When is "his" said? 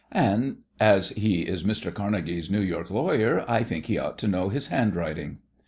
4.49-4.69